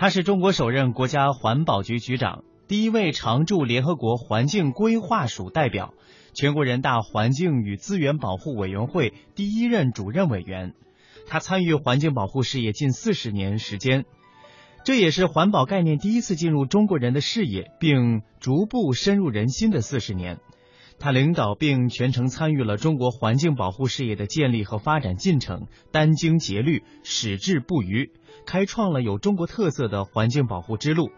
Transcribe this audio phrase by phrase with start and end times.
[0.00, 5.92] 他是中国首任国家环保局局长，第一位常驻联合国环境规划署代表，
[6.32, 10.72] 全国人大环境与资源保护委员会第一任主任委员。
[11.26, 14.06] 他参与环境保护事业近四十年时间，
[14.84, 20.38] 这也是环保概念第一次进入中国人的视野，并逐步深入人心的四十年。
[21.00, 28.12] 他领导并全程参与了中国环境保护事业的建立和发展进程，殚精竭虑，矢志不渝，
[28.44, 31.08] 开创了有中国特色的环境保护之路。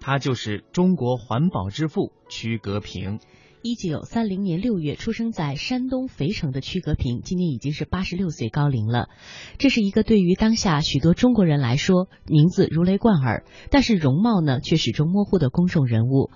[0.00, 3.20] 他就是中国环保之父曲革平。
[3.60, 9.08] 一九三零年六月出生在山东肥城的曲革平，今年已经是八十六岁高龄了。
[9.58, 16.30] 这是一个对于当下许多中国人来说，名字如雷贯耳，但是容貌呢却始终模糊的公众人物。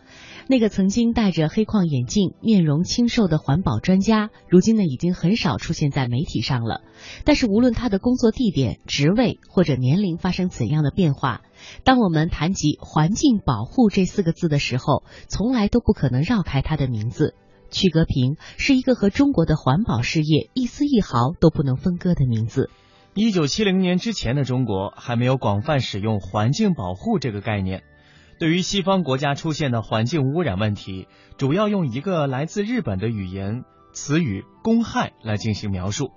[0.53, 6.83] 那个曾经戴着黑框眼镜、面容清瘦的环保专家，如今呢已经很少出现在媒体上了。
[7.25, 11.41] 但是无论他的工作地点、职位或者年龄发生怎样的变化，
[11.85, 17.35] 当我们谈及环境保护这四个字的时候，从来都不可能绕开他的名字。
[17.71, 22.69] 曲格平是一个和中国的环保事业一丝一毫都不能分割的名字。
[23.15, 27.85] 一九七零年之前的中国还没有广泛使用环境保护这个概念。
[28.43, 31.07] 对于西方国家出现的环境污染问题，
[31.39, 33.63] 主要用一个来自日本的语言
[33.93, 36.11] 词语“公害”来进行描述。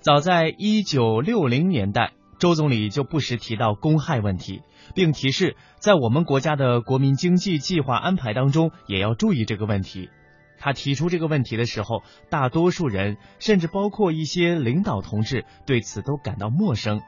[0.00, 2.10] 早在一九六零年代，
[2.40, 4.62] 周总理就不时提到公害问题。
[4.96, 10.10] 并提示，在我们国家的国民经济计划安排当中，也要注意这个问题。
[10.58, 17.00] 他提出这个问题的时候，大多数人，甚至包括一些领导同志，对此都感到陌生，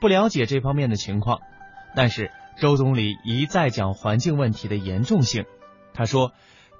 [0.00, 1.38] 不了解这方面的情况。
[1.94, 5.44] 但是，周总理一再讲环境问题的严重性。
[5.94, 6.32] 他说，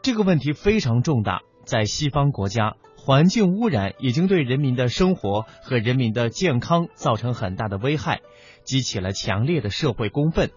[0.03, 8.21] 这个问题非常重大，在西方国家，环境污染已经对人民的生活和人民的健康造成很大的危害。
[8.65, 10.51] 激起了强烈的社会公愤，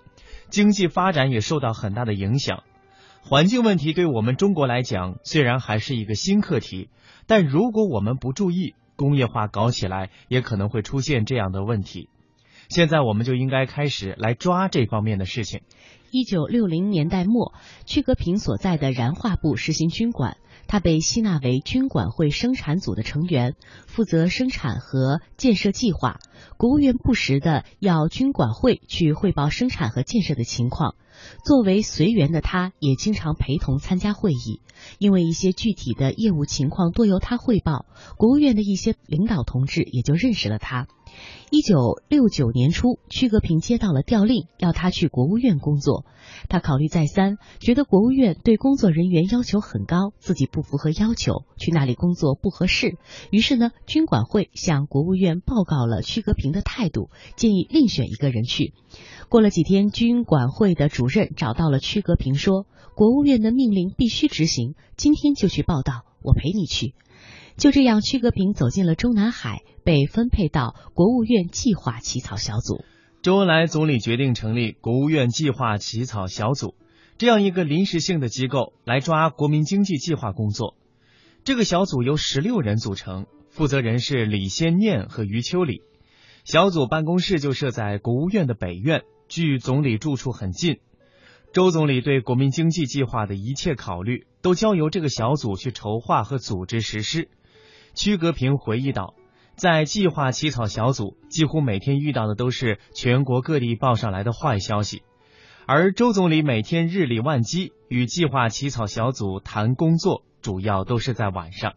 [0.49, 2.63] 经济发展也受到很大的影响。
[3.21, 6.89] 环境问题对我们中国来讲，虽然还是一个新课题，
[7.27, 12.09] 但如果我们不注意，工业化搞起来也可能会出现这样的问题。
[12.71, 15.59] 现在我们就应该开始来抓这方面的事情。
[16.09, 17.53] 一九六零年代末，
[17.85, 20.37] 曲革平所在的燃化部实行军管。
[20.67, 23.55] 他被吸纳为军管会生产组的成员，
[23.87, 26.19] 负责生产和建设计划。
[26.55, 30.95] 国务院不时的要军管会去汇报生产和建设的情况。
[31.43, 34.61] 作为随员的他，也经常陪同参加会议。
[34.97, 40.87] 因为一些具体的业务情况多由他汇报，国务院的一些领导同志也就认识了他。
[41.49, 46.05] 一九六九年初，曲革平接到了调令，要他去国务院工作。
[46.47, 52.97] 他考虑再三，觉得国务院对工作人员要求很高，自己不符合要求，去那里工作不合适。
[53.31, 58.73] 于是呢，军管会向国务院报告了曲革平的态度，建议另选一个人去。
[59.27, 66.93] 过了几天，军管会的主任找到了曲革平，说：“国务院的命令必须执行，今天就去报道，我陪你去。”
[67.57, 72.83] 就这样，曲革平走进了中南海，被分配到国务院计划起草小组。
[73.21, 76.73] 周恩来总理决定成立国务院计划起草小组，
[77.17, 80.75] 这样一个临时性的机构来抓国民经济计划工作。
[81.43, 85.81] 这个小组由十六人组成，负责人是李先念和余秋里。
[86.45, 90.79] 小组办公室就设在国务院的北院，距总理住处很近。
[91.53, 97.29] 周总理对国民经济计划的一切考虑，都交由这个小组去筹划和组织实施。
[97.93, 99.13] 屈格平回忆道，
[99.55, 105.03] 在计划起草小组，几乎每天遇到的都是全国各地报上来的坏消息，
[105.65, 111.73] 而周总理每天日理万机，与计划起草小组谈工作，主要都是在晚上。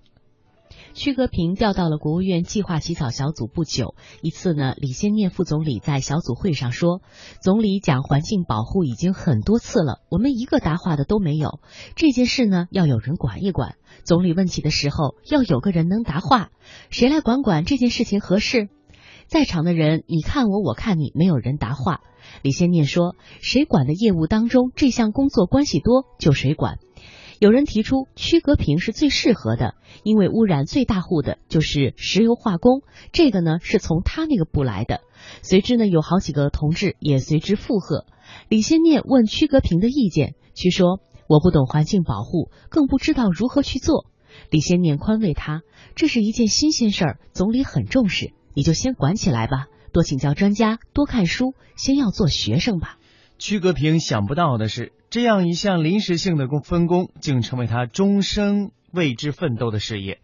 [0.94, 7.02] 曲革平调到了国务院计划起草小组不久，一次呢，李先念副总理在小组会上说
[7.42, 11.58] ：“总理讲环境保护已经很多次了，我们一个答话的都没有。
[11.96, 13.74] 这件事呢，要有人管一管。
[14.04, 16.50] 总理问起的时候，要有个人能答话，
[16.90, 18.68] 谁来管管这件事情合适？
[19.26, 22.02] 在场的人，你看我，我看你，没有人答话。
[22.42, 26.78] 李先念说：谁管的业务当中这项工作关系多，就谁管。”
[27.44, 32.80] 有人提出曲革平是最适合的，因为污染最大户的就是石油化工，
[33.12, 35.02] 这个呢是从他那个部来的。
[35.42, 38.06] 随之呢有好几个同志也随之附和。
[38.48, 44.06] 李先念问曲革平的意见，曲说我不懂环境保护，更不知道如何去做。
[44.48, 45.60] 李先念宽慰他，
[45.96, 52.96] 这是一件新鲜事儿，总理很重视，你就先管起来吧，多请教专家，多看书，先要做学生吧。
[53.36, 54.92] 曲格平想不到的是。
[55.14, 60.18] 这样一项临时性的工分工，竟成为他终生为之奋斗的事业。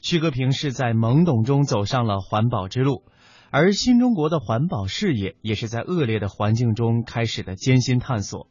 [0.00, 3.04] 曲格平是在懵懂中走上了环保之路，
[3.52, 8.48] 而新中国的环保事业也是在恶劣的环境中开始的艰辛探索。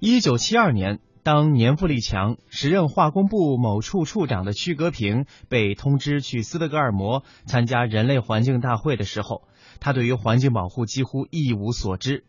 [0.00, 9.46] 一九七二年，当年富力强、时任化工部某处处长的屈格平被通知去斯德哥尔摩参加人类环境大会的时候，
[9.78, 12.24] 他对于环境保护几乎一无所知。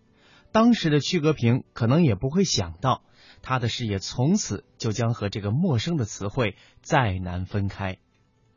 [0.55, 3.01] 当时的屈革平可能也不会想到，
[3.43, 7.97] 他的事业从此就将和这个陌生的词汇再难分开。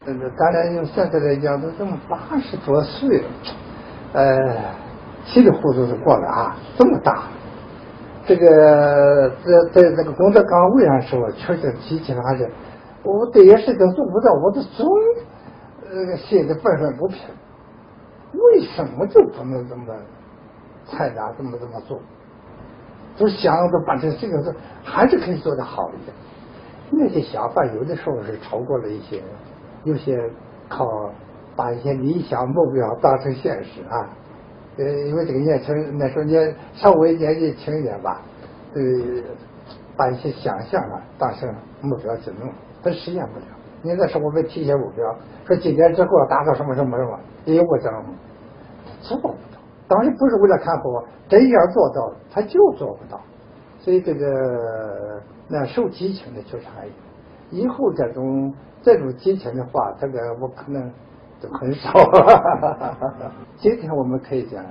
[0.06, 3.28] 这个咱俩用现在来讲，都这么八十多岁了，
[4.12, 4.22] 呃，
[5.26, 7.30] 稀里糊涂的过了啊，这么大，
[8.28, 12.48] 这个在在这个工作岗位上时候，确实提起来还是
[13.02, 14.86] 我这些事情做不到，我的总
[15.82, 17.18] 呃心里愤愤不平。
[18.34, 19.84] 为什么就不能这么
[20.90, 22.00] 菜单这么怎么做？
[23.17, 24.55] 就想着把这这个事
[24.85, 26.14] 还是可以做得好一点。
[26.90, 29.23] 那些想法有的时候是超过了一些。
[29.85, 30.19] 有些
[30.69, 30.85] 靠
[31.56, 34.11] 把一些理想目标当成现实啊，
[34.76, 38.20] 呃，因为这个年轻人那时候年稍微年纪轻一点吧，
[38.75, 38.81] 呃，
[39.96, 41.49] 把一些想象啊当成
[41.81, 42.52] 目标去弄，
[42.82, 43.46] 他实现不了。
[43.82, 48.05] 你那时候我们提些目标，说今年之后要达到什么什么什么，业务上
[49.00, 49.57] 做不到。
[49.88, 53.20] 当时不是为了看破，真要做到，他就做不到。
[53.79, 56.93] 所以这个那受激情的确实还有，
[57.50, 58.55] 以后这种。
[58.81, 60.88] 这种激情的话，这个我可能
[61.40, 61.90] 就很少。
[63.56, 64.64] 今天我们可以讲，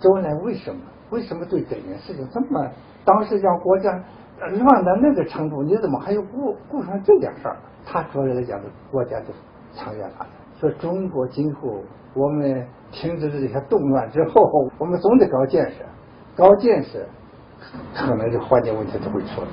[0.00, 0.80] 周恩来为什么
[1.10, 2.70] 为什么对这件事情这么
[3.04, 3.90] 当时让国家
[4.38, 7.56] 乱到那个程度，你怎么还有顾顾上这点事儿？
[7.84, 9.26] 他主要来讲的国家的
[9.74, 10.32] 长远发展。
[10.60, 11.82] 说中国今后
[12.14, 14.42] 我们停止了这些动乱之后，
[14.78, 15.84] 我们总得搞建设，
[16.36, 17.04] 搞建设
[17.94, 19.48] 可能这环境问题都会出来。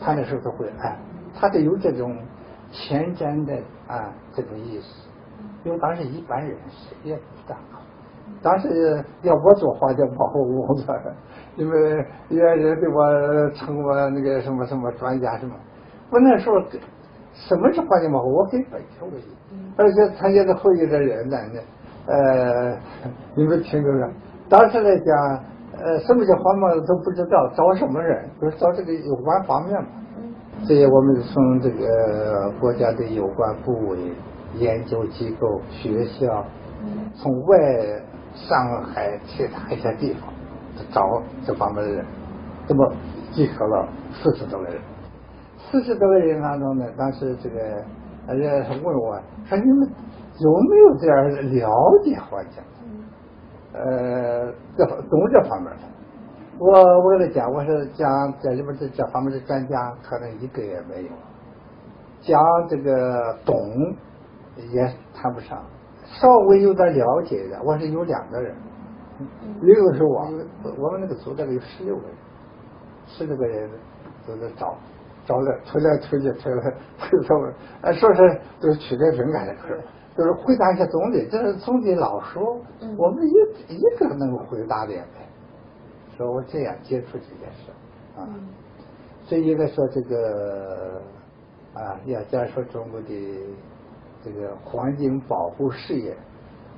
[0.00, 0.96] 他那时候都会哎，
[1.34, 2.16] 他得有这种。
[2.72, 3.52] 前瞻的
[3.88, 5.08] 啊，这种意识，
[5.64, 7.56] 因为当时一般人谁也不知道。
[8.40, 10.94] 当时要我做环境保护工作，
[11.56, 15.56] 因为有人对我称我那个什么什么专家什么，
[16.12, 16.60] 我那时候
[17.48, 19.22] 什么是环境保护，我根本就不会。
[19.76, 21.36] 而且参加的会议的人呢，
[22.06, 22.76] 呃，
[23.34, 24.10] 你们听着了。
[24.48, 25.44] 当时来讲，
[25.82, 28.28] 呃，什么叫环保都不知道，找什么人？
[28.40, 29.88] 就是找这个有关方面嘛。
[30.64, 34.12] 所以我们从这个国家的有关部委、
[34.56, 36.44] 研究机构、学校，
[37.14, 37.58] 从外
[38.34, 40.30] 上海其他一些地方
[40.92, 41.00] 找
[41.46, 42.04] 这方面的人，
[42.66, 42.92] 这么
[43.32, 44.82] 集合了四十多个人。
[45.70, 47.58] 四十多个人当中呢，当时这个
[48.28, 49.88] 人家问我，说你们
[50.38, 51.68] 有没有这样了
[52.04, 52.62] 解环境？
[53.72, 55.82] 呃，这懂这方面的。
[56.58, 61.08] 我我跟他讲，我说讲这里边这这方面的专家可能一个也没有，
[62.20, 63.56] 讲这个懂
[64.72, 65.58] 也谈不上，
[66.04, 68.54] 稍微有点了解的，我是有两个人，
[69.62, 70.28] 一个是我，
[70.76, 72.12] 我们那个组大概有十六个人，
[73.06, 73.70] 十六个人
[74.26, 74.76] 都在找，
[75.30, 76.62] 找了推来推去推来
[76.98, 79.80] 推他们，哎，说是就是曲德平干的事，
[80.16, 82.60] 就是回答一下总理，这是总理老说，
[82.98, 84.92] 我们一一个能回答的。
[86.16, 87.70] 说我这样接触这件事
[88.18, 88.26] 啊，
[89.22, 91.00] 所以应该说这个
[91.74, 93.38] 啊，要加说中国的
[94.24, 96.14] 这个环境保护事业，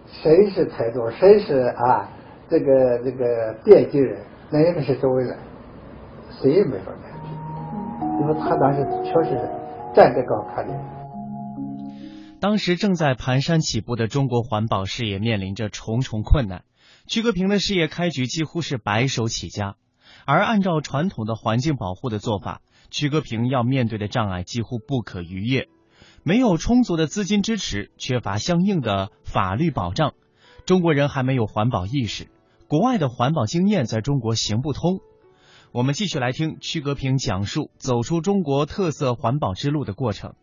[0.07, 2.09] 谁是台头，谁是啊
[2.49, 4.21] 这个这个奠基人，
[4.51, 5.37] 那应该是周恩来，
[6.31, 7.12] 谁也没法改
[8.23, 9.51] 因为他当时确实是
[9.93, 10.73] 站在高看的。
[12.39, 16.65] 当时正在蹒跚起步的中国环保事业面临着重重困难。
[17.09, 19.75] 屈革平的事业开局几乎是白手起家，
[20.25, 22.61] 而按照传统的环境保护的做法，
[22.91, 25.67] 屈革平要面对的障碍几乎不可逾越。
[26.23, 30.15] 没有充足的资金支持，缺乏相应的法律保障，
[30.65, 32.29] 中国人还没有环保意识，
[32.69, 35.01] 国外的环保经验在中国行不通。
[35.75, 40.35] 我们继续来听曲格平讲述走出中国特色环保之路的过程。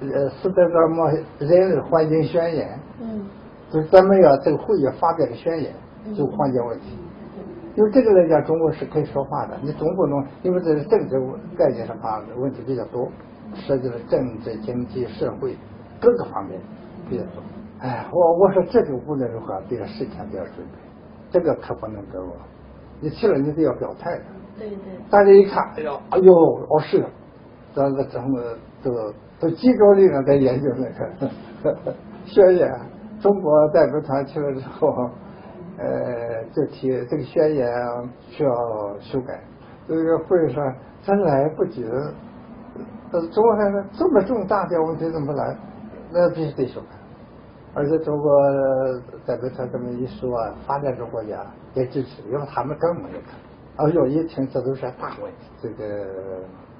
[0.00, 1.06] 呃，斯德哥尔摩
[1.38, 2.80] 人类环境宣言。
[2.98, 3.28] 嗯。
[3.70, 5.74] 就是咱们要这个会议发表的宣言，
[6.16, 6.96] 就环境问题。
[7.76, 9.58] 因为这个来讲，中国是可以说话的。
[9.62, 11.20] 你总不能因为这是政治
[11.54, 13.06] 概念上话问题比较多，
[13.54, 15.54] 涉及了政治、经济、社会
[16.00, 16.58] 各个方面
[17.10, 17.42] 比较多。
[17.80, 20.78] 哎，我我说这个无论如何得要事前都要准备，
[21.30, 22.34] 这个可不能给我。
[23.00, 24.24] 你去了，你得要表态的。
[24.58, 24.76] 对对。
[25.10, 26.34] 大家一看，哎呦，哎呦，
[26.68, 27.04] 哦是，
[27.74, 28.90] 这个整个都
[29.40, 30.84] 都集中力量在研究那
[31.72, 31.94] 个
[32.26, 32.70] 宣言。
[33.20, 35.10] 中国代表团去了之后，
[35.76, 37.68] 呃，就提这个宣言
[38.28, 38.50] 需要
[39.00, 39.42] 修改。
[39.88, 42.14] 这个会上真来不及了，
[43.10, 45.56] 呃，中国还说这么重大的问题怎么来？
[46.12, 46.86] 那必须得修改。
[47.74, 48.30] 而且中国
[49.26, 50.30] 代表团这么一说，
[50.64, 53.34] 发展中国家也支持，因为他们更没有看。
[53.78, 55.84] 哎呦，一听这都是大问题，这个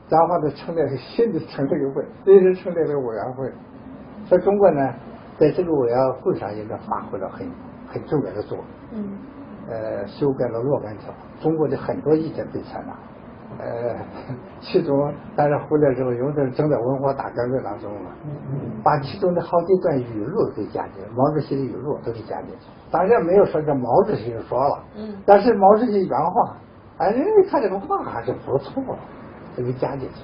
[0.09, 3.52] 然后就成立了新的成立个会，临时成立了委员会。
[4.28, 4.95] 在中国呢，
[5.38, 7.47] 在这个委员会上应该发挥了很
[7.88, 8.67] 很重要的作用。
[8.93, 9.19] 嗯。
[9.71, 11.12] 呃，修改了若干条，
[11.43, 12.97] 中国的很多意见被采纳。
[13.59, 13.97] 呃，
[14.61, 18.11] 其中但是回来之后，有的正在文化大革命当中嘛，
[18.83, 22.67] 把其中的好几段语录给加进，毛主席的语录都给加进去。
[22.90, 26.57] 当然没有说这毛主席说了，嗯，但是毛主席原话，
[26.99, 28.83] 哎，人家看这个话还是不错，
[29.57, 30.23] 都给加进去。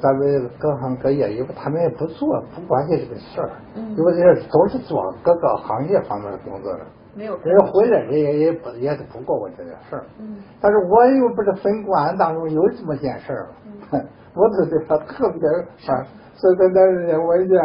[0.00, 6.80] 咱们各行各业，因为他们也不做，不关心这个事儿，因为这都是做各个行业方面的工作的。
[7.14, 10.04] 没有，人回来人也也不也是不过问这件事儿。
[10.18, 10.38] 嗯。
[10.60, 13.48] 但是我又不是分管当中有这么件事儿，
[14.34, 15.48] 我都对他特别
[15.92, 16.04] 啊，
[16.34, 17.58] 所以在那人家文件，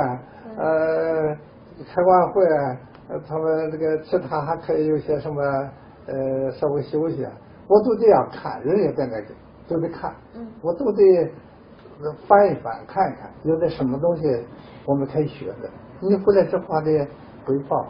[0.55, 1.35] 呃，
[1.93, 2.45] 开完会，
[3.27, 5.41] 他们这个其他还可以有些什么
[6.05, 7.25] 呃稍微休息，
[7.69, 9.21] 我都这样看，人也在那
[9.69, 11.31] 都得看，嗯，我都得
[12.27, 14.23] 翻一翻看一看，有的什么东西
[14.85, 15.69] 我们可以学的。
[16.01, 17.07] 你回来之后还得
[17.45, 17.87] 汇报。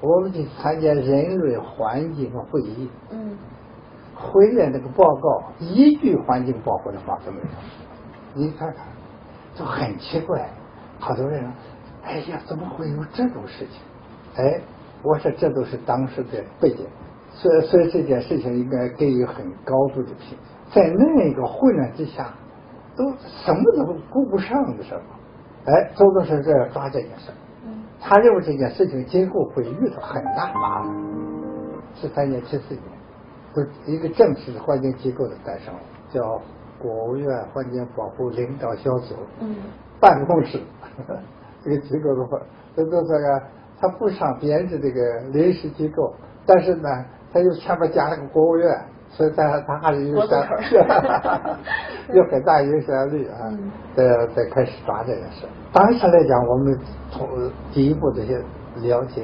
[0.00, 3.38] 我们去参加人类环境会议，嗯，
[4.14, 7.46] 回来那个报告一句环境保护的话都没有。
[8.34, 8.86] 你看看，
[9.54, 10.50] 就很奇怪，
[10.98, 11.50] 好多人说
[12.04, 13.80] ：“哎呀，怎么会有这种事情？”
[14.36, 14.60] 哎，
[15.02, 16.86] 我说这都是当时的背景，
[17.34, 20.74] 所以所以这件事情应该给予很高度的评价。
[20.74, 22.32] 在那个混乱之下，
[22.96, 23.04] 都
[23.44, 25.00] 什么都顾不上的时候，
[25.66, 27.30] 哎，周总是要抓这件事。
[28.00, 30.94] 他认为这件事情今后会遇到很大麻烦。
[31.94, 32.82] 十三年、七四年，
[33.54, 35.72] 就一个正式的环境机构的诞生，
[36.10, 36.40] 叫
[36.78, 39.14] 国务院环境保护领导小组
[40.00, 40.60] 办公室。
[41.64, 42.38] 这个机构的话，
[42.76, 43.42] 这都这个，
[43.80, 46.14] 他不上编制这个临时机构，
[46.44, 46.88] 但是呢，
[47.34, 48.80] 他又前面加了个国务院。
[49.10, 50.28] 所以，他他还是有很
[52.16, 53.46] 有很大影响力啊！
[53.94, 54.02] 再
[54.34, 55.46] 再开始抓这件事。
[55.72, 56.76] 当时来讲，我们
[57.12, 57.28] 从
[57.72, 58.36] 第一步这些
[58.82, 59.22] 了解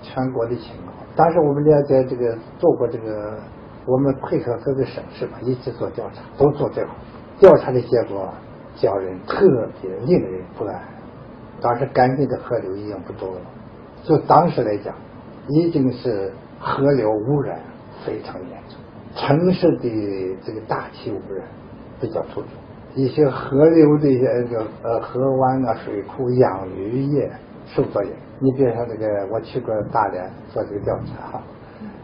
[0.00, 0.94] 全国的情况。
[1.16, 3.36] 当时我们了解这个做过这个，
[3.84, 6.88] 我们配合各个省市嘛，一起做调查，都做这个
[7.40, 8.32] 调查的结果，
[8.76, 9.40] 叫人特
[9.82, 10.80] 别令人不安。
[11.60, 13.40] 当时干净的河流已经不多了，
[14.04, 14.94] 就当时来讲，
[15.48, 16.32] 已经是
[16.64, 17.60] 河流污染
[18.06, 18.78] 非常严重。
[19.14, 21.46] 城市的这个大气污染
[22.00, 22.48] 比较突出，
[22.94, 27.30] 一些河流的一些这个呃河湾啊、水库养鱼业
[27.66, 28.10] 受作业。
[28.40, 31.42] 你比如说这个，我去过大连做这个调查哈，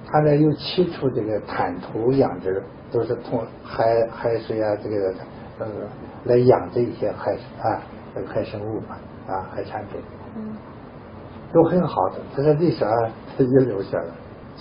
[0.06, 2.62] 他那有七处这个滩涂养殖，
[2.92, 5.14] 都是从海海水啊这个
[5.58, 5.66] 呃
[6.24, 7.82] 来养这一些海啊
[8.14, 10.00] 这个海生物嘛啊海产品，
[10.36, 10.54] 嗯，
[11.52, 12.88] 都很好的，这个历史上
[13.38, 14.04] 遗留下来，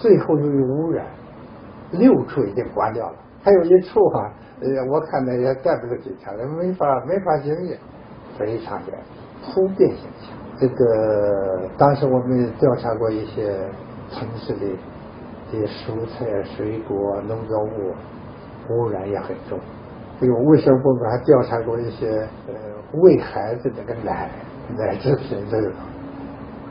[0.01, 1.05] 最后由于污染。
[1.91, 7.75] 六处已经关掉了，还有一处哈，呃，我看那也干不了几天了，没法没法经营，
[8.37, 8.95] 非常严
[9.41, 10.37] 普遍现象。
[10.59, 13.57] 这个当时我们调查过一些
[14.11, 14.67] 城市的
[15.51, 17.95] 这些蔬菜、水果、农作物
[18.69, 19.59] 污染也很重。
[20.21, 22.07] 这个卫生部门还调查过一些
[22.47, 22.53] 呃
[23.01, 24.29] 喂孩子这个奶
[24.77, 25.71] 奶制品这个，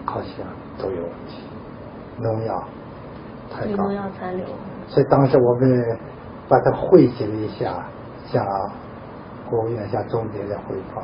[0.05, 0.47] 好像
[0.81, 1.43] 都有问题，
[2.21, 2.63] 农药
[3.51, 4.47] 太高，农药残留。
[4.87, 5.99] 所以当时我们
[6.49, 7.85] 把它汇集了一下，
[8.27, 8.45] 向
[9.49, 11.03] 国务院向总理来汇报。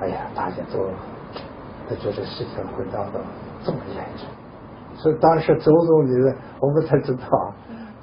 [0.00, 0.78] 哎呀，大家都
[1.88, 3.20] 都觉得事情会闹到
[3.62, 4.26] 这么严重。
[4.96, 7.54] 所以当时周总理，我们才知道，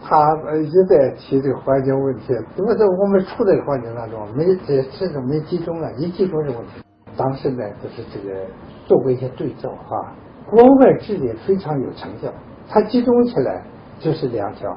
[0.03, 0.17] 他
[0.61, 6.81] 一再提这个环境问题，因为在我们处在环境当中，没这这种没集中啊，一集中这问题。
[7.17, 8.45] 当时呢，就是这个
[8.85, 10.15] 做过一些对照啊，
[10.49, 12.29] 国外治理非常有成效，
[12.71, 13.61] 它集中起来。
[14.03, 14.75] 就是两条，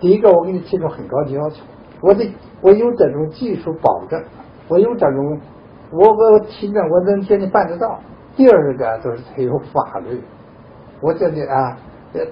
[0.00, 1.62] 第一个我给你提出很高的要求，
[2.00, 4.18] 我得我有这种技术保证，
[4.68, 5.38] 我有这种，
[5.90, 8.00] 我我提证我能给你办得到。
[8.36, 10.22] 第二个就是它有法律，
[11.02, 11.76] 我觉得啊，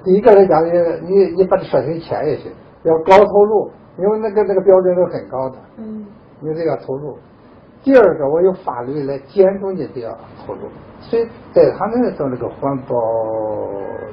[0.02, 0.70] 第一个来讲，你
[1.06, 2.50] 你你把它说成钱也行，
[2.84, 6.06] 要高投入，因为那个那个标准是很高的，嗯，
[6.40, 7.18] 你这个投入。
[7.86, 10.10] 第二个，我有法律来监督你这个
[10.44, 11.24] 投入，所以
[11.54, 12.96] 在他们做那个环保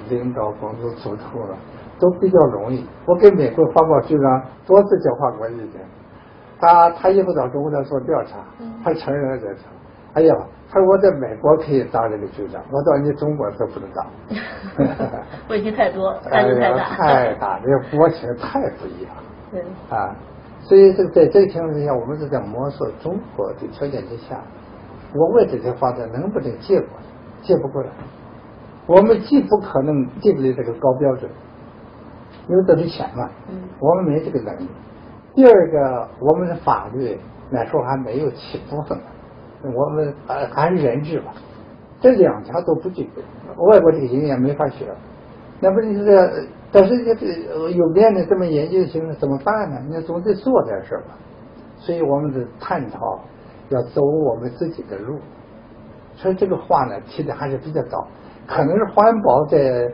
[0.09, 1.57] 领导工作组头了。
[1.99, 2.85] 都比较容易。
[3.05, 5.79] 我跟美国环保局长多次交换过意见，
[6.59, 8.39] 他他以后到中国来做调查，
[8.83, 9.61] 他承认了这事。
[10.13, 10.35] 哎呀，
[10.69, 14.05] 他说我在美国可以当这个局长，我到你中国都不能当。
[15.47, 16.83] 问题太多，压力太大。
[16.83, 19.13] 太大，这个国情太不一样。
[19.51, 19.61] 对。
[19.89, 20.13] 啊，
[20.63, 24.41] 所以这个在这个情况之下，我们是在摸索中国的条件之下，
[25.13, 27.03] 我为这些发展能不能借过来？
[27.41, 27.89] 借不过来。
[28.85, 31.29] 我们既不可能建立这个高标准，
[32.49, 33.29] 因为这是钱嘛，
[33.79, 34.67] 我们没这个能力。
[35.35, 37.17] 第二个，我们的法律
[37.49, 39.01] 那时候还没有起步呢，
[39.73, 41.33] 我们呃还是人治吧，
[42.01, 43.21] 这两条都不具备，
[43.57, 44.85] 外国这个经验没法学。
[45.59, 46.29] 那不是这，
[46.73, 49.77] 但是这有变的这么研究型的怎么办呢？
[49.87, 51.09] 你总得做点事儿吧。
[51.77, 53.19] 所以我们得探讨
[53.69, 55.19] 要走我们自己的路。
[56.15, 58.07] 所以这个话呢提的还是比较早。
[58.47, 59.87] 可能是环保在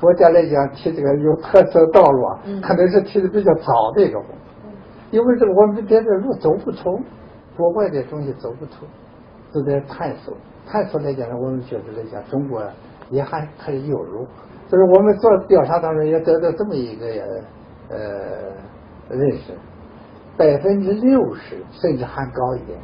[0.00, 4.26] 国家来讲提这个有特色道路啊，可能是提的比较早的一个步，
[5.10, 7.02] 因为这个我们别的路走不通，
[7.56, 8.88] 国外的东西走不通，
[9.52, 10.36] 都在探索。
[10.66, 12.62] 探索来讲呢，我们觉得来讲，中国
[13.10, 14.26] 也还可以有路。
[14.72, 17.06] 就是我们做调查当中也得到这么一个
[17.90, 17.98] 呃
[19.10, 19.52] 认识，
[20.34, 22.78] 百分之六十甚至还高一点，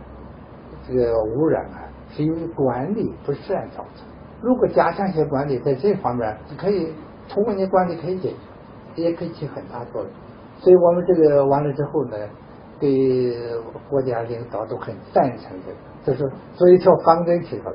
[0.87, 4.07] 这个污染啊是由于管理不善造成。
[4.43, 6.93] 如果加强一些管理，在这方面可以
[7.27, 8.35] 通过你管理可以解
[8.95, 10.11] 决，也可以起很大作用。
[10.59, 12.19] 所以我们这个完了之后呢，
[12.79, 13.35] 对
[13.89, 17.75] 国家领导都很赞成这个，这是做一条方针提出来，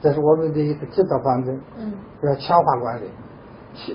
[0.00, 1.60] 这是我们的一个指导方针。
[1.78, 1.92] 嗯。
[2.22, 3.10] 要强化管理，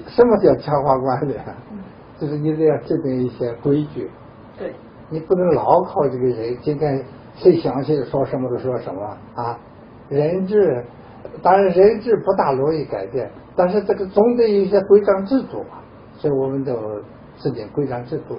[0.08, 1.56] 什么叫强化管理啊？
[1.72, 1.80] 嗯。
[2.20, 4.10] 就是你得要制定一些规矩。
[4.58, 4.74] 对。
[5.10, 7.04] 你不能老靠这个人，今天
[7.36, 9.60] 谁想起说什么就说什么啊？
[10.10, 10.86] 人治。
[11.42, 15.80] 当然，人治不大容易改变，但是这个总得有一些规章制度嘛，
[16.18, 17.02] 所以我们就
[17.38, 18.38] 制定规章制度。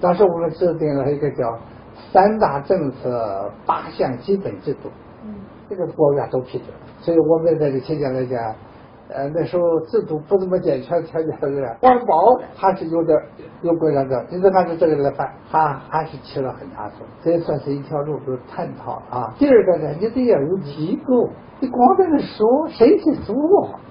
[0.00, 1.58] 当时我们制定了一个叫
[2.12, 4.88] 三大政策八项基本制度，
[5.24, 5.34] 嗯，
[5.68, 6.68] 这个国家都批准，
[7.00, 8.54] 所以我们在这期间来讲。
[9.08, 13.16] 呃，那时候制度不那么健全，条件是环保还是有点
[13.62, 17.08] 有规章的，你得按照这个来办，还还是起了很大作用。
[17.22, 19.32] 这也算是一条路是探讨啊。
[19.38, 21.30] 第二个呢，你得要有机构，
[21.60, 23.36] 你光在那说，谁去做？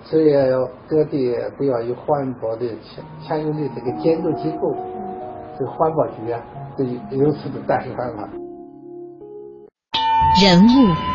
[0.03, 4.75] 所以要各地都要有环保的强强有力这个监督机构，
[5.57, 6.41] 这个环保局啊，
[6.77, 6.83] 都
[7.15, 8.29] 由此的诞生了。
[10.43, 11.14] 人物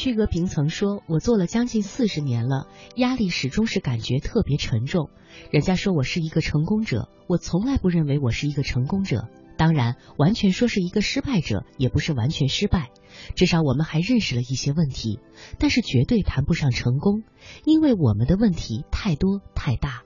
[0.00, 5.10] 曲格平曾说：“我做了将近四十年了，压力始终是感觉特别沉重。
[5.50, 12.88] 人家说我是一个成功者，我从来不认为我是一个成功者。”当然，完全说是一个失败者，也不是完全失败。
[13.34, 15.20] 至少我们还认识了一些问题，
[15.58, 17.22] 但是绝对谈不上成功，
[17.66, 20.04] 因为我们的问题太多太大。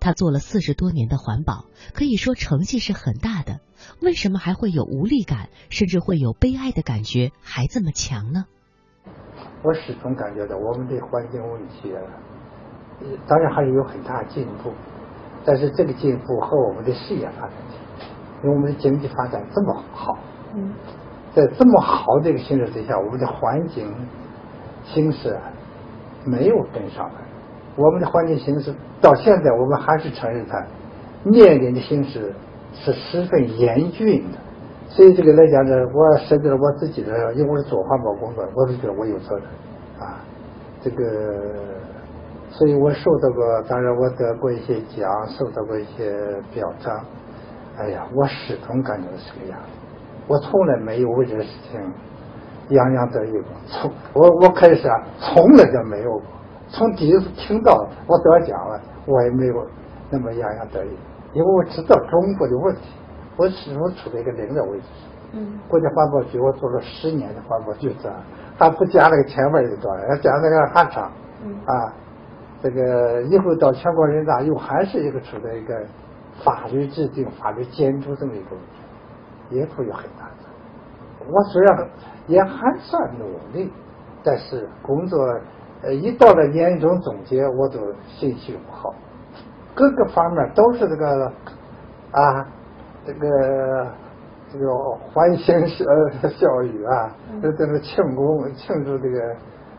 [0.00, 3.60] 他做了四十多年的环保，可以说成绩是很大的。
[4.00, 8.46] 为什么还会有无力感，甚至会有悲哀的感觉，还这么强呢？
[9.62, 11.92] 我始终感觉到我们的环境问题，
[13.26, 14.70] 当然还是有很大进步，
[15.44, 17.52] 但是这个进步和我们的事业发展。
[18.42, 20.16] 因为我们的经济发展这么好，
[21.34, 23.92] 在这么好的一个形势之下，我们的环境
[24.84, 25.36] 形势
[26.24, 27.14] 没有跟上来。
[27.74, 30.64] 我们的环境形势到现在，我们还是承认它
[31.24, 32.32] 面临的形势
[32.74, 34.38] 是十分严峻的。
[34.88, 39.44] 所以这个来讲呢，我涉及了我自己的，因为我是做环保工作，我是觉得我有责任
[40.00, 40.18] 啊。
[40.82, 41.04] 这个，
[42.50, 46.12] 所以我受到过，当然我得过一些奖，受到过一些
[46.54, 46.98] 表彰。
[47.76, 49.66] 哎呀，我始终感觉是个样子，
[50.26, 51.80] 我从来没有为这个事情
[52.70, 53.42] 洋洋得意过。
[53.66, 56.22] 从我我开始啊，从来就没有过。
[56.70, 59.54] 从第一次听到我得奖了，我也没有
[60.10, 60.90] 那么洋洋得意，
[61.34, 62.82] 因为我知道中国的问题，
[63.38, 65.08] 我始终处在一个领导位置上。
[65.32, 65.58] 嗯。
[65.66, 68.12] 国家环保局我做了十年的环保局长，
[68.58, 71.10] 还不加那个前面一段，要加那个还长。
[71.42, 71.56] 嗯。
[71.64, 71.94] 啊，
[72.62, 75.74] 这个以后到全国人大又还是一个处在一个。
[76.44, 81.26] 法律制定、法律监督这么一个问题，也会有很大的。
[81.28, 81.88] 我虽然
[82.28, 83.72] 也还算努力，
[84.22, 85.18] 但是工作
[85.82, 88.94] 呃一到了年终总结，我都心情不好，
[89.74, 91.32] 各个方面都是这个
[92.12, 92.46] 啊，
[93.08, 93.90] 这个
[94.52, 94.70] 这个
[95.10, 95.84] 欢欣笑
[96.28, 99.36] 笑语啊，都在那庆功庆祝这个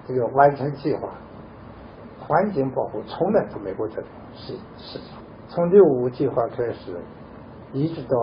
[0.08, 1.10] 这个完成计划。
[2.20, 5.16] 环境保护从来都没过这种事事情。
[5.48, 6.96] 从六五计划开始，
[7.72, 8.18] 一直到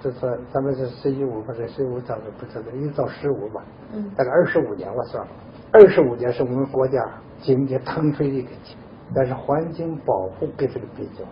[0.00, 5.30] 这算咱们是十一五或者十五，咱们不知道，一直到十五吧，嗯，大概二十五年我算了，
[5.72, 7.04] 二十五年是我们国家
[7.40, 8.76] 经济腾飞的一个期，
[9.14, 11.24] 但是环境保护跟这个比较，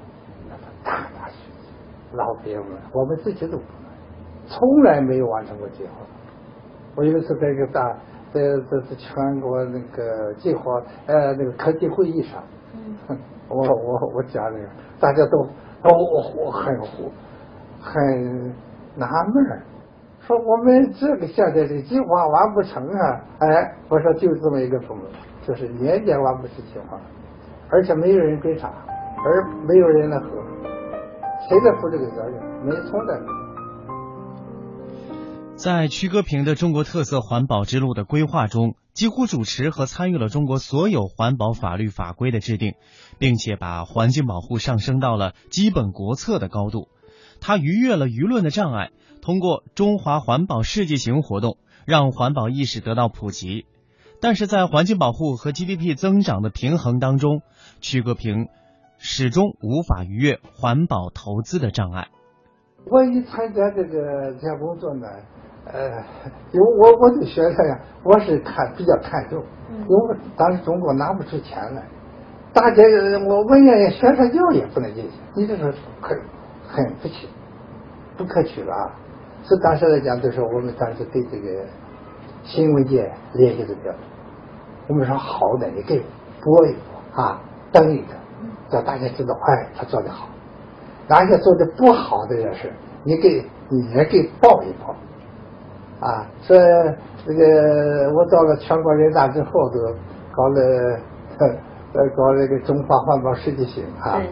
[2.13, 3.59] 老别们，我们自己都
[4.47, 5.91] 从来没有完成过计划。
[6.97, 7.89] 我有一次在一个大，
[8.33, 10.73] 在在在全国那个计划
[11.07, 12.43] 呃那个科技会议上，
[13.09, 13.17] 嗯，
[13.49, 14.67] 我我我讲那个，
[14.99, 15.45] 大家都
[15.83, 15.91] 都
[16.37, 16.77] 我很
[17.81, 18.55] 很
[18.97, 19.63] 纳闷
[20.21, 23.21] 说我们这个现在的计划完不成啊！
[23.39, 25.05] 哎，我说就这么一个部门，
[25.43, 26.99] 就是年年完不成计划，
[27.71, 28.69] 而且没有人追查，
[29.25, 30.27] 而没有人来核，
[31.51, 32.41] 谁在负这个责任？
[32.65, 33.21] 没存在。
[35.57, 42.75] 在曲戈平的中国特色环保之路的规划中，几乎主持和参与了中国所有环保法律法规的制定，
[43.19, 46.87] 并且把环境保护上升到了基本国策的高度。
[47.41, 53.67] 他逾越了舆论的障碍，通过中华环保世界行活动，让环保意识得到普及。
[54.21, 57.43] 但是在环境保护和 GDP 增长的平衡当中，
[57.81, 58.47] 曲戈平
[59.03, 62.09] 始终无法逾越环保投资的障碍。
[62.85, 65.07] 我一参加这个这项工作呢。
[65.73, 65.89] 呃，
[66.53, 71.87] 因为我我对学生呀，我是看比较看重，因为当时中国拿不出钱来，
[72.53, 72.83] 大家
[73.29, 75.63] 我问人学生教也不能进去，你这是
[76.01, 76.19] 很
[76.67, 77.29] 很不起，
[78.17, 78.97] 不可取了啊！
[79.45, 81.67] 所以当时来讲，就是我们当时对这个
[82.43, 84.01] 新闻界联系的比较多，
[84.89, 86.03] 我们说好的你给
[86.43, 88.17] 播一播啊，登一登，
[88.71, 90.27] 让大家知道，哎，他做的好；
[91.09, 92.73] 哪些做的不好的也是，
[93.05, 94.95] 你给你也给报一报。
[96.01, 96.57] 啊，说
[97.27, 99.79] 这个我到了全国人大之后，都
[100.33, 100.99] 搞了
[101.39, 104.23] 呃搞那个中华环保世界行啊。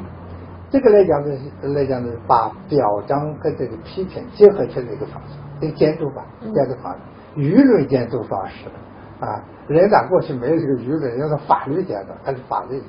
[0.70, 1.34] 这个来讲呢，
[1.74, 6.98] 来讲呢，把表彰和这个批评结合起来一个方式，一个监督吧，监督方式，
[7.40, 8.66] 舆论监督方式
[9.20, 9.42] 啊。
[9.66, 12.88] 人大过去没有这个舆论，要是法律监督，它是法律性。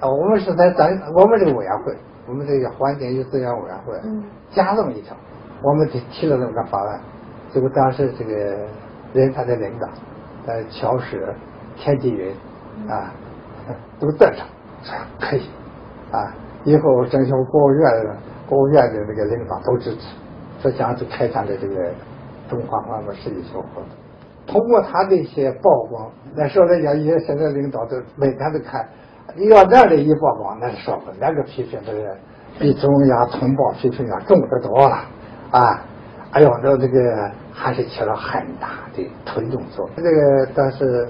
[0.00, 5.16] 啊，我们是在咱我们这个委员会，我们这个环境与资源委员会，嗯加这么一条，
[5.62, 7.00] 我们提提了这么个方案。
[7.52, 8.32] 结果当时这个
[9.12, 9.88] 人才的领导，
[10.46, 11.32] 呃，乔石、
[11.76, 12.30] 田纪云
[12.88, 13.12] 啊，
[14.00, 14.46] 都赞成，
[14.82, 15.48] 说可以
[16.10, 16.34] 啊。
[16.64, 18.16] 以后征求国务院的
[18.48, 20.16] 国务院的那个领导都支持，
[20.62, 21.90] 这将就开展的这个
[22.48, 23.84] 中华环保世界活动。
[24.46, 32.16] 通过他的一些曝光来说来讲，一些现在领导都每天都看，你你要那里一曝光，那是说不，那个批评这个
[32.58, 34.96] 比中央通报批评要重得多了
[35.50, 35.82] 啊。
[36.32, 39.96] 哎呦，那这个还是起了很大的推动作用。
[39.96, 41.08] 这个当时，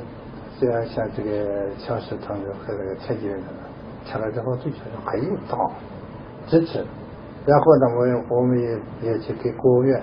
[0.61, 3.41] 像像这个乔石同志和这个蔡经文
[4.05, 6.85] 听了之后，就觉得很有道理，支持。
[7.47, 7.87] 然后呢，
[8.31, 10.03] 我我们也也去给国务院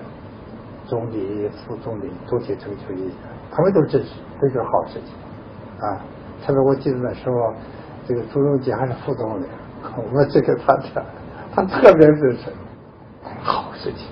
[0.86, 3.16] 总理、副总理都去征求意见，
[3.50, 6.00] 他们都支持，这就是好事情啊。
[6.44, 7.54] 特别我记得那时候，
[8.06, 9.46] 这个朱镕基还是副总理，
[9.96, 11.02] 我们这个他他
[11.54, 12.50] 他特别支持，
[13.42, 14.08] 好事情。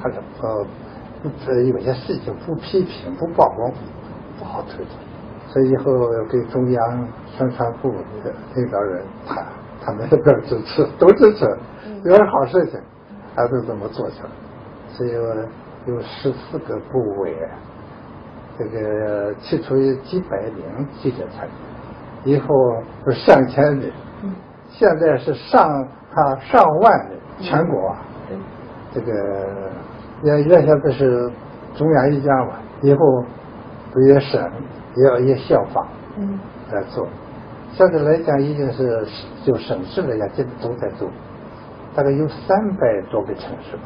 [0.00, 0.66] 他说：“呃，
[1.44, 3.72] 这有些事情不批评、不曝光，
[4.38, 4.94] 不好推动。
[5.48, 7.90] 所以以后要给中央宣传部
[8.22, 9.44] 的领导人谈，
[9.80, 11.44] 他们都支持，都支持，
[12.04, 12.80] 有点好事情，
[13.34, 14.28] 还都这么做起来。
[14.88, 15.12] 所以
[15.86, 17.36] 有十四个部委，
[18.56, 21.50] 这个提出几百名记者参与，
[22.24, 22.48] 以后
[23.06, 23.90] 是上千人，
[24.70, 25.68] 现在是上
[26.14, 27.98] 啊上万人，全国啊。”
[28.94, 29.12] 这个
[30.22, 31.30] 原原先不是
[31.74, 33.24] 中央一家嘛，以后
[33.92, 34.40] 不也省
[34.94, 35.84] 也要也效仿，
[36.16, 36.38] 嗯，
[36.72, 37.06] 来做。
[37.72, 39.04] 现在来讲已经是
[39.44, 41.10] 就省市来讲，基本都在做，
[41.96, 43.82] 大概有三百多个城市吧，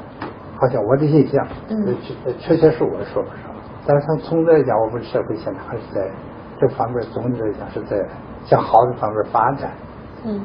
[0.60, 1.96] 好像我的印象，嗯，
[2.38, 3.38] 确确实我说不上。
[3.86, 6.02] 但是从总的来讲，我们社会现在还是在
[6.60, 7.96] 这方面总体来讲是在
[8.44, 9.70] 向好的方面发展，
[10.24, 10.40] 嗯，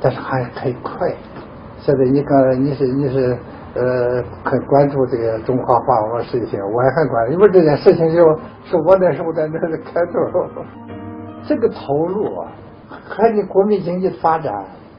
[0.00, 1.08] 但是还可以快。
[1.78, 3.36] 现在你看你是你是。
[3.74, 8.24] 呃，很关注这个中华环保事情，我也很关注，因为这件事情就
[8.64, 10.64] 是我那时候在那里开头，
[11.46, 12.48] 这个投入啊，
[12.88, 14.52] 和你国民经济发展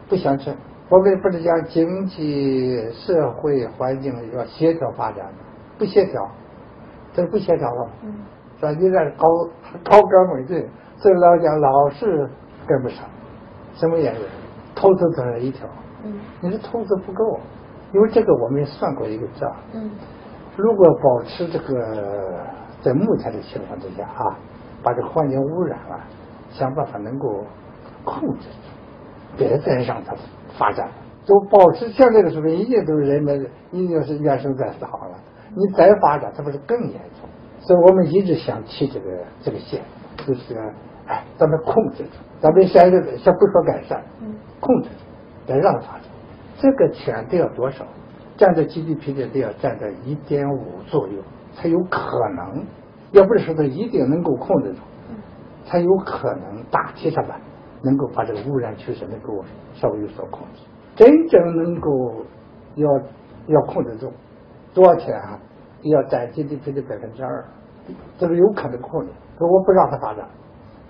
[0.08, 0.56] 不相称。
[0.88, 5.40] 我们不是讲经济社会环境要协调发展吗
[5.80, 6.30] 不协调，
[7.12, 7.90] 这是不协调了。
[8.04, 8.14] 嗯，
[8.60, 8.72] 说？
[8.74, 9.28] 你在高
[9.84, 10.68] 高歌猛进，
[10.98, 12.30] 所以老讲老是
[12.68, 13.06] 跟不上，
[13.74, 14.22] 什么原因？
[14.76, 15.68] 投资只是一条，
[16.04, 17.40] 嗯，你的投资不够。
[17.92, 19.90] 因为这个我们算过一个账，嗯，
[20.56, 22.46] 如果保持这个
[22.82, 24.38] 在目前的情况之下啊，
[24.84, 26.06] 把这个环境污染啊，
[26.52, 27.44] 想办法能够
[28.06, 30.14] 控制住，别再让它
[30.56, 30.94] 发展了，
[31.26, 35.16] 就保持现在的水平，已经都是人们已经是原生在死好了，
[35.56, 37.28] 你再发展，它不是更严重？
[37.70, 39.06] 所以我们一直想提这个
[39.44, 39.80] 这个线，
[40.26, 40.58] 就是
[41.06, 45.06] 哎，咱们控制住，咱们先这个先不说改善，嗯，控制住，
[45.46, 46.02] 再让它发展。
[46.58, 47.86] 这个钱得要多少？
[48.38, 51.22] 占到 GDP 的得要占到一点五左右，
[51.54, 52.66] 才有可能，
[53.12, 54.80] 要不是说它一定能够控制住，
[55.68, 57.40] 才有可能大体上吧，
[57.84, 60.64] 能够把这个污染趋势能够稍微有所控制。
[60.96, 62.26] 真正能够
[62.74, 62.90] 要
[63.46, 64.12] 要控制住，
[64.74, 65.40] 多少钱啊？
[65.84, 67.46] 要占 GDP 的百分之二，
[68.18, 69.10] 这是有可能控制。
[69.38, 70.28] 可我不让它发展，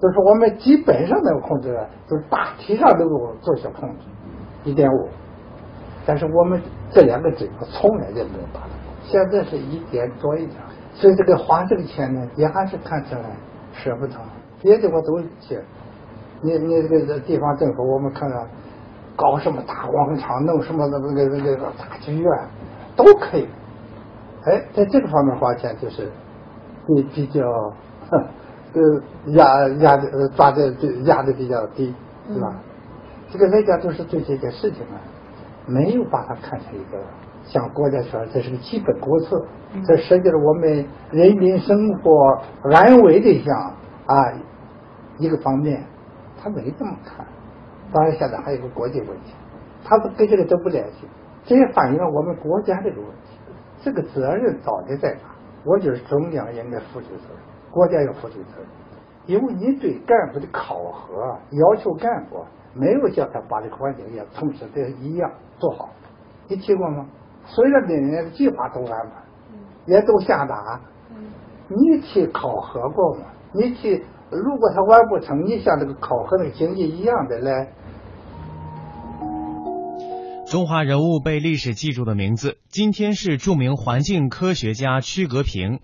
[0.01, 4.05] 就是我们基本上能控制的，就是大体上能够做些控制，
[4.63, 5.07] 一点五。
[6.05, 6.59] 但是我们
[6.89, 8.69] 这两个指标从来就没有达到，
[9.03, 10.57] 现在是一点多一点，
[10.93, 13.21] 所以这个花这个钱呢，也还是看起来
[13.71, 14.15] 舍不得。
[14.61, 15.59] 别的我都去，
[16.41, 18.47] 你你这个地方政府，我们看看
[19.15, 22.25] 搞什么大广场，弄什么那个那个大剧院，
[22.95, 23.47] 都可以。
[24.45, 26.09] 哎，在这个方面花钱就是
[26.95, 27.41] 比比较，
[28.73, 30.71] 呃压压的抓的
[31.03, 31.93] 压的比较低，
[32.27, 32.55] 是吧？
[33.31, 34.97] 这个人家都是对这件事情啊。
[35.67, 36.97] 没有把它看成一个
[37.45, 39.45] 像国家说这是个基本国策，
[39.85, 43.55] 这涉及了我们人民生活安危的一项
[44.07, 44.33] 啊
[45.19, 45.85] 一个方面，
[46.41, 47.23] 他没这么看。
[47.93, 49.33] 当然现在还有个国际问题，
[49.83, 51.07] 他跟这个都不联系，
[51.45, 53.37] 这也反映了我们国家这个问题。
[53.81, 55.19] 这个责任到底在哪？
[55.63, 57.37] 我觉得中央应该负起责任，
[57.71, 58.67] 国家要负起责任，
[59.25, 62.43] 因为你对干部的考核要求干部。
[62.75, 65.89] 没有叫他把这个环境也同时的一样做好，
[66.47, 67.03] 你提过吗？
[67.43, 69.15] 虽然人家的计划都安排，
[69.87, 70.79] 也都下达，
[71.67, 73.25] 你去考核过吗？
[73.53, 77.67] 你去，如果他完不成，你像这个考核那个经济一样的来。
[80.49, 85.79] 中华人物被历史记住的名字，今天是著名环境科学家曲格平。